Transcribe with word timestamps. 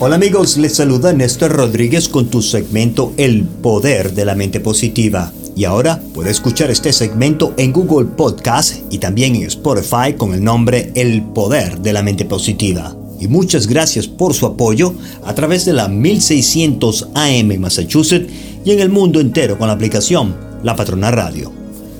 Hola 0.00 0.14
amigos, 0.14 0.56
les 0.58 0.76
saluda 0.76 1.12
Néstor 1.12 1.50
Rodríguez 1.50 2.08
con 2.08 2.28
tu 2.28 2.40
segmento 2.40 3.12
El 3.16 3.42
Poder 3.42 4.12
de 4.12 4.24
la 4.24 4.36
Mente 4.36 4.60
Positiva. 4.60 5.32
Y 5.56 5.64
ahora 5.64 6.00
puedes 6.14 6.34
escuchar 6.34 6.70
este 6.70 6.92
segmento 6.92 7.52
en 7.56 7.72
Google 7.72 8.06
Podcast 8.16 8.76
y 8.92 8.98
también 8.98 9.34
en 9.34 9.42
Spotify 9.42 10.12
con 10.16 10.34
el 10.34 10.44
nombre 10.44 10.92
El 10.94 11.22
Poder 11.22 11.80
de 11.80 11.92
la 11.92 12.04
Mente 12.04 12.24
Positiva. 12.24 12.94
Y 13.18 13.26
muchas 13.26 13.66
gracias 13.66 14.06
por 14.06 14.34
su 14.34 14.46
apoyo 14.46 14.94
a 15.24 15.34
través 15.34 15.64
de 15.64 15.72
la 15.72 15.88
1600 15.88 17.08
AM 17.14 17.58
Massachusetts 17.58 18.32
y 18.64 18.70
en 18.70 18.78
el 18.78 18.90
mundo 18.90 19.18
entero 19.18 19.58
con 19.58 19.66
la 19.66 19.74
aplicación 19.74 20.36
La 20.62 20.76
Patrona 20.76 21.10
Radio. 21.10 21.50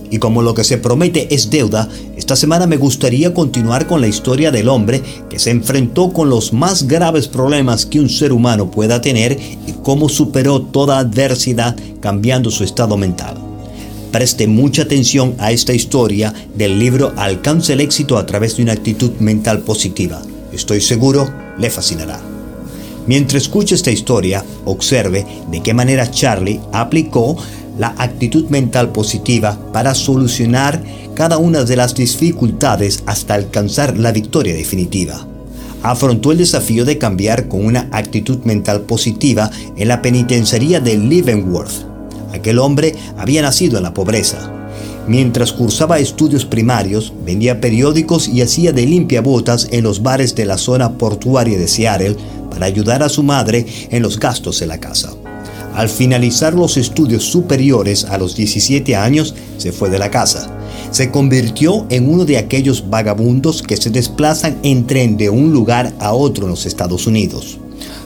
Y 0.09 0.19
como 0.19 0.43
lo 0.43 0.55
que 0.55 0.63
se 0.63 0.79
promete 0.79 1.35
es 1.35 1.51
deuda, 1.51 1.89
esta 2.29 2.37
semana 2.37 2.67
me 2.67 2.77
gustaría 2.77 3.33
continuar 3.33 3.87
con 3.87 4.03
la 4.03 4.07
historia 4.07 4.51
del 4.51 4.69
hombre 4.69 5.01
que 5.31 5.39
se 5.39 5.51
enfrentó 5.51 6.13
con 6.13 6.29
los 6.29 6.53
más 6.53 6.87
graves 6.87 7.27
problemas 7.27 7.87
que 7.87 8.01
un 8.01 8.11
ser 8.11 8.35
humano 8.35 8.71
pueda 8.71 9.01
tener 9.01 9.39
y 9.67 9.73
cómo 9.83 10.11
superó 10.11 10.61
toda 10.61 10.99
adversidad 10.99 11.75
cambiando 12.01 12.51
su 12.51 12.65
estado 12.65 12.99
mental. 12.99 13.39
Preste 14.13 14.47
mucha 14.47 14.83
atención 14.83 15.37
a 15.39 15.53
esta 15.53 15.73
historia 15.73 16.35
del 16.55 16.79
libro 16.79 17.15
Alcance 17.17 17.73
el 17.73 17.81
éxito 17.81 18.19
a 18.19 18.27
través 18.27 18.59
de 18.59 18.65
una 18.65 18.73
actitud 18.73 19.13
mental 19.21 19.61
positiva. 19.61 20.21
Estoy 20.53 20.83
seguro 20.83 21.33
le 21.59 21.71
fascinará. 21.71 22.21
Mientras 23.07 23.45
escuche 23.45 23.75
esta 23.75 23.91
historia, 23.91 24.45
observe 24.67 25.25
de 25.51 25.63
qué 25.63 25.73
manera 25.73 26.11
Charlie 26.11 26.61
aplicó 26.73 27.39
la 27.79 27.95
actitud 27.99 28.49
mental 28.51 28.91
positiva 28.91 29.59
para 29.73 29.95
solucionar 29.95 30.83
cada 31.15 31.39
una 31.39 31.65
de 31.65 31.77
las 31.77 31.95
dificultades 31.95 33.03
hasta 33.07 33.35
alcanzar 33.35 33.99
la 33.99 34.13
victoria 34.13 34.55
definitiva. 34.55 35.27
Afrontó 35.83 36.33
el 36.33 36.39
desafío 36.39 36.85
de 36.85 36.99
cambiar 36.99 37.49
con 37.49 37.65
una 37.65 37.89
actitud 37.93 38.39
mental 38.45 38.83
positiva 38.83 39.51
en 39.77 39.89
la 39.89 40.03
penitenciaría 40.03 40.81
de 40.81 40.99
Leavenworth. 40.99 41.87
Aquel 42.33 42.59
hombre 42.59 42.95
había 43.17 43.43
nacido 43.43 43.79
en 43.79 43.85
la 43.85 43.95
pobreza. 43.95 44.53
Mientras 45.07 45.53
cursaba 45.53 45.99
estudios 45.99 46.45
primarios, 46.45 47.15
vendía 47.25 47.61
periódicos 47.61 48.29
y 48.29 48.43
hacía 48.43 48.73
de 48.73 48.85
limpiabotas 48.85 49.69
en 49.71 49.85
los 49.85 50.03
bares 50.03 50.35
de 50.35 50.45
la 50.45 50.59
zona 50.59 50.99
portuaria 50.99 51.59
de 51.59 51.67
Seattle 51.67 52.17
para 52.51 52.67
ayudar 52.67 53.03
a 53.03 53.09
su 53.09 53.23
madre 53.23 53.65
en 53.91 54.03
los 54.03 54.19
gastos 54.21 54.61
de 54.61 54.67
la 54.67 54.79
casa. 54.79 55.15
Al 55.79 55.89
finalizar 55.89 56.55
los 56.55 56.77
estudios 56.77 57.23
superiores 57.23 58.05
a 58.07 58.19
los 58.19 58.35
17 58.35 58.97
años, 58.97 59.37
se 59.59 59.71
fue 59.71 59.89
de 59.91 60.01
la 60.01 60.11
casa. 60.11 60.51
Se 60.91 61.13
convirtió 61.13 61.87
en 61.89 62.13
uno 62.13 62.25
de 62.25 62.37
aquellos 62.37 62.91
vagabundos 62.91 63.63
que 63.63 63.77
se 63.77 63.91
desplazan 63.91 64.59
en 64.65 64.89
tren 64.89 65.17
de 65.17 65.31
un 65.31 65.53
lugar 65.53 65.93
a 66.01 66.15
otro 66.15 66.47
en 66.47 66.51
los 66.51 66.67
Estados 66.67 67.07
Unidos. 67.07 67.59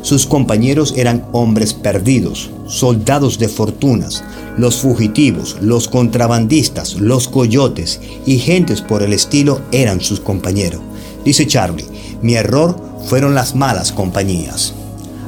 Sus 0.03 0.27
compañeros 0.27 0.93
eran 0.98 1.25
hombres 1.33 1.73
perdidos, 1.73 2.50
soldados 2.67 3.39
de 3.39 3.48
fortunas, 3.48 4.23
los 4.59 4.77
fugitivos, 4.77 5.56
los 5.62 5.89
contrabandistas, 5.89 6.97
los 6.97 7.27
coyotes 7.27 8.03
y 8.27 8.37
gentes 8.37 8.83
por 8.83 9.03
el 9.03 9.15
estilo 9.15 9.62
eran 9.73 10.03
sus 10.03 10.20
compañeros. 10.20 10.83
Dice 11.25 11.47
Charlie, 11.47 11.87
mi 12.20 12.34
error 12.34 12.78
fueron 13.06 13.34
las 13.34 13.55
malas 13.55 13.93
compañías. 13.93 14.75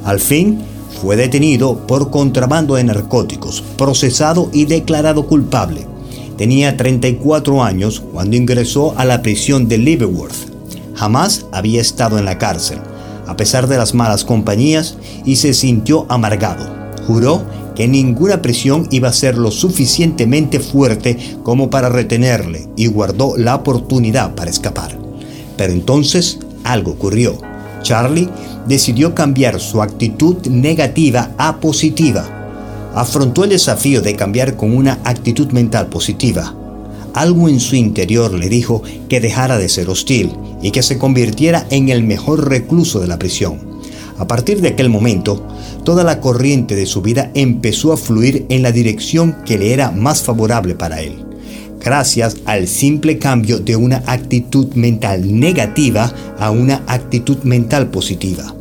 Al 0.05 0.21
fin, 0.21 0.59
fue 1.01 1.17
detenido 1.17 1.87
por 1.87 2.11
contrabando 2.11 2.75
de 2.77 2.85
narcóticos, 2.85 3.63
procesado 3.77 4.51
y 4.53 4.65
declarado 4.65 5.27
culpable. 5.27 5.87
Tenía 6.37 6.77
34 6.77 7.63
años 7.63 8.03
cuando 8.13 8.37
ingresó 8.37 8.95
a 8.99 9.05
la 9.05 9.23
prisión 9.23 9.69
de 9.69 9.79
Leavenworth. 9.79 10.53
Jamás 10.95 11.47
había 11.53 11.81
estado 11.81 12.19
en 12.19 12.25
la 12.25 12.39
cárcel, 12.39 12.79
a 13.27 13.37
pesar 13.37 13.69
de 13.69 13.77
las 13.77 13.95
malas 13.95 14.25
compañías, 14.25 14.97
y 15.25 15.37
se 15.37 15.55
sintió 15.55 16.07
amargado. 16.09 16.67
Juró 17.07 17.43
que 17.75 17.89
ninguna 17.89 18.41
prisión 18.41 18.89
iba 18.91 19.09
a 19.09 19.13
ser 19.13 19.37
lo 19.37 19.51
suficientemente 19.51 20.61
fuerte 20.61 21.19
como 21.43 21.71
para 21.71 21.89
retenerle 21.89 22.69
y 22.77 22.87
guardó 22.87 23.37
la 23.37 23.57
oportunidad 23.57 24.35
para 24.35 24.51
escapar. 24.51 24.99
Pero 25.57 25.73
entonces 25.73 26.39
algo 26.63 26.93
ocurrió. 26.93 27.54
Charlie 27.85 28.29
decidió 28.67 29.15
cambiar 29.15 29.61
su 29.61 29.81
actitud 29.81 30.45
negativa 30.49 31.31
a 31.39 31.61
positiva. 31.61 32.29
Afrontó 32.97 33.45
el 33.45 33.51
desafío 33.51 34.01
de 34.03 34.17
cambiar 34.17 34.57
con 34.57 34.77
una 34.77 34.99
actitud 35.05 35.53
mental 35.53 35.87
positiva. 35.87 36.53
Algo 37.13 37.49
en 37.49 37.61
su 37.61 37.77
interior 37.77 38.35
le 38.35 38.49
dijo 38.49 38.83
que 39.09 39.21
dejara 39.21 39.57
de 39.59 39.69
ser 39.69 39.89
hostil 39.89 40.33
y 40.63 40.73
que 40.73 40.83
se 40.83 40.99
convirtiera 40.99 41.65
en 41.71 41.91
el 41.91 42.03
mejor 42.03 42.49
recluso 42.49 42.99
de 42.99 43.07
la 43.07 43.19
prisión. 43.21 43.75
A 44.19 44.27
partir 44.27 44.61
de 44.61 44.69
aquel 44.69 44.89
momento, 44.89 45.47
toda 45.85 46.03
la 46.03 46.21
corriente 46.21 46.75
de 46.75 46.87
su 46.87 47.03
vida 47.03 47.31
empezó 47.35 47.93
a 47.93 47.97
fluir 47.97 48.47
en 48.49 48.63
la 48.63 48.73
dirección 48.73 49.37
que 49.45 49.59
le 49.59 49.73
era 49.73 49.91
más 49.91 50.23
favorable 50.23 50.75
para 50.75 51.01
él 51.03 51.24
gracias 51.85 52.39
al 52.47 52.67
simple 52.67 53.19
cambio 53.19 53.59
de 53.59 53.77
una 53.77 54.03
actitud 54.07 54.73
mental 54.75 55.39
negativa 55.39 56.13
a 56.39 56.51
una 56.51 56.83
actitud 56.87 57.39
mental 57.45 57.91
positiva. 57.91 58.55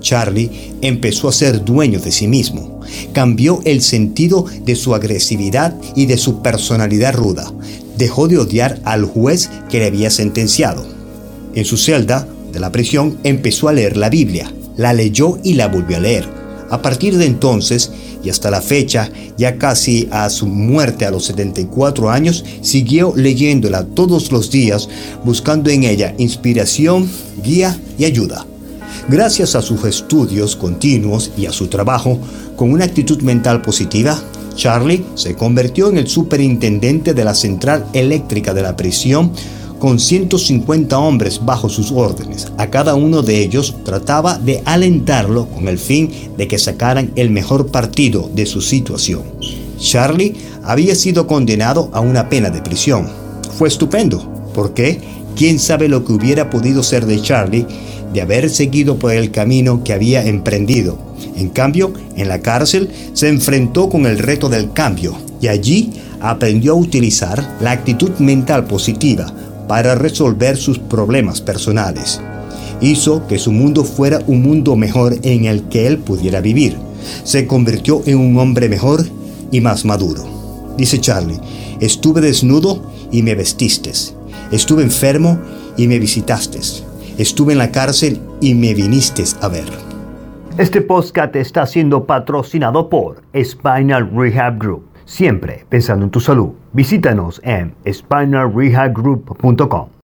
Charlie 0.00 0.50
empezó 0.80 1.28
a 1.28 1.32
ser 1.32 1.64
dueño 1.64 1.98
de 1.98 2.12
sí 2.12 2.28
mismo. 2.28 2.80
Cambió 3.12 3.60
el 3.64 3.82
sentido 3.82 4.46
de 4.64 4.76
su 4.76 4.94
agresividad 4.94 5.74
y 5.96 6.06
de 6.06 6.16
su 6.16 6.40
personalidad 6.40 7.14
ruda. 7.14 7.52
Dejó 7.96 8.28
de 8.28 8.38
odiar 8.38 8.80
al 8.84 9.04
juez 9.04 9.50
que 9.68 9.80
le 9.80 9.86
había 9.86 10.10
sentenciado. 10.10 10.86
En 11.54 11.64
su 11.64 11.76
celda 11.76 12.28
de 12.52 12.60
la 12.60 12.70
prisión 12.70 13.18
empezó 13.24 13.68
a 13.68 13.72
leer 13.72 13.96
la 13.96 14.08
Biblia. 14.08 14.52
La 14.76 14.92
leyó 14.92 15.38
y 15.42 15.54
la 15.54 15.66
volvió 15.66 15.96
a 15.96 16.00
leer. 16.00 16.37
A 16.70 16.82
partir 16.82 17.16
de 17.16 17.26
entonces 17.26 17.90
y 18.22 18.30
hasta 18.30 18.50
la 18.50 18.60
fecha, 18.60 19.10
ya 19.36 19.56
casi 19.58 20.08
a 20.10 20.28
su 20.28 20.46
muerte 20.46 21.06
a 21.06 21.10
los 21.10 21.24
74 21.26 22.10
años, 22.10 22.44
siguió 22.62 23.12
leyéndola 23.16 23.84
todos 23.84 24.32
los 24.32 24.50
días, 24.50 24.88
buscando 25.24 25.70
en 25.70 25.84
ella 25.84 26.14
inspiración, 26.18 27.08
guía 27.42 27.78
y 27.96 28.04
ayuda. 28.04 28.44
Gracias 29.08 29.54
a 29.54 29.62
sus 29.62 29.84
estudios 29.84 30.56
continuos 30.56 31.30
y 31.36 31.46
a 31.46 31.52
su 31.52 31.68
trabajo 31.68 32.18
con 32.56 32.72
una 32.72 32.84
actitud 32.84 33.22
mental 33.22 33.62
positiva, 33.62 34.20
Charlie 34.54 35.04
se 35.14 35.34
convirtió 35.34 35.88
en 35.88 35.98
el 35.98 36.08
superintendente 36.08 37.14
de 37.14 37.24
la 37.24 37.34
central 37.34 37.86
eléctrica 37.92 38.52
de 38.52 38.62
la 38.62 38.76
prisión 38.76 39.30
con 39.78 39.98
150 39.98 40.98
hombres 40.98 41.40
bajo 41.44 41.68
sus 41.68 41.92
órdenes. 41.92 42.50
A 42.58 42.68
cada 42.68 42.94
uno 42.94 43.22
de 43.22 43.40
ellos 43.42 43.76
trataba 43.84 44.38
de 44.38 44.62
alentarlo 44.64 45.46
con 45.48 45.68
el 45.68 45.78
fin 45.78 46.10
de 46.36 46.48
que 46.48 46.58
sacaran 46.58 47.12
el 47.16 47.30
mejor 47.30 47.68
partido 47.68 48.30
de 48.34 48.46
su 48.46 48.60
situación. 48.60 49.22
Charlie 49.78 50.34
había 50.64 50.94
sido 50.94 51.26
condenado 51.26 51.90
a 51.92 52.00
una 52.00 52.28
pena 52.28 52.50
de 52.50 52.62
prisión. 52.62 53.08
Fue 53.56 53.68
estupendo. 53.68 54.50
¿Por 54.54 54.74
qué? 54.74 55.00
¿Quién 55.36 55.58
sabe 55.58 55.88
lo 55.88 56.04
que 56.04 56.12
hubiera 56.12 56.50
podido 56.50 56.82
ser 56.82 57.06
de 57.06 57.22
Charlie 57.22 57.66
de 58.12 58.20
haber 58.20 58.50
seguido 58.50 58.98
por 58.98 59.12
el 59.12 59.30
camino 59.30 59.84
que 59.84 59.92
había 59.92 60.24
emprendido? 60.24 60.98
En 61.36 61.48
cambio, 61.50 61.92
en 62.16 62.28
la 62.28 62.40
cárcel 62.40 62.90
se 63.12 63.28
enfrentó 63.28 63.88
con 63.88 64.06
el 64.06 64.18
reto 64.18 64.48
del 64.48 64.72
cambio 64.72 65.16
y 65.40 65.46
allí 65.46 65.92
aprendió 66.20 66.72
a 66.72 66.76
utilizar 66.76 67.56
la 67.60 67.70
actitud 67.70 68.10
mental 68.18 68.66
positiva 68.66 69.32
para 69.68 69.94
resolver 69.94 70.56
sus 70.56 70.78
problemas 70.78 71.40
personales. 71.40 72.20
Hizo 72.80 73.26
que 73.26 73.38
su 73.38 73.52
mundo 73.52 73.84
fuera 73.84 74.20
un 74.26 74.42
mundo 74.42 74.74
mejor 74.74 75.16
en 75.22 75.44
el 75.44 75.64
que 75.68 75.86
él 75.86 75.98
pudiera 75.98 76.40
vivir. 76.40 76.76
Se 77.24 77.46
convirtió 77.46 78.02
en 78.06 78.18
un 78.18 78.38
hombre 78.38 78.68
mejor 78.68 79.04
y 79.52 79.60
más 79.60 79.84
maduro. 79.84 80.24
Dice 80.76 81.00
Charlie, 81.00 81.38
estuve 81.80 82.20
desnudo 82.20 82.82
y 83.12 83.22
me 83.22 83.34
vestiste. 83.34 83.92
Estuve 84.50 84.82
enfermo 84.82 85.38
y 85.76 85.86
me 85.86 85.98
visitaste. 85.98 86.60
Estuve 87.18 87.52
en 87.52 87.58
la 87.58 87.70
cárcel 87.70 88.20
y 88.40 88.54
me 88.54 88.74
viniste 88.74 89.24
a 89.40 89.48
ver. 89.48 89.66
Este 90.56 90.80
podcast 90.80 91.36
está 91.36 91.66
siendo 91.66 92.04
patrocinado 92.04 92.88
por 92.88 93.22
Spinal 93.34 94.10
Rehab 94.12 94.58
Group 94.58 94.87
siempre 95.08 95.64
pensando 95.68 96.04
en 96.04 96.10
tu 96.10 96.20
salud. 96.20 96.50
Visítanos 96.72 97.40
en 97.42 97.74
spinalrehabgroup.com. 97.84 99.97